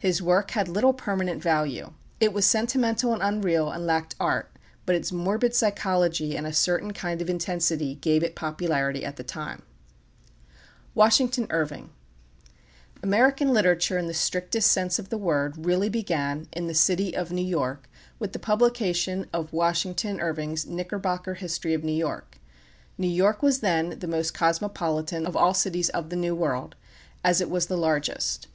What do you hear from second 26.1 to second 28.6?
the New World, as it was the largest.